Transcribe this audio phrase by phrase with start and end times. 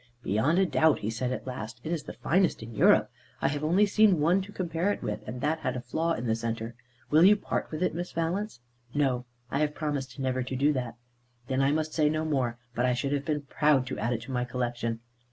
[0.23, 3.11] "Beyond a doubt," he said at last, "it is the finest in Europe.
[3.39, 6.25] I have only seen one to compare with it, and that had a flaw in
[6.25, 6.73] the centre.
[7.11, 8.61] Will you part with it, Miss Valence?"
[8.95, 10.95] "No; I have promised never to do that."
[11.45, 14.23] "Then I must say no more; but I should have been proud to add it
[14.23, 15.01] to my collection."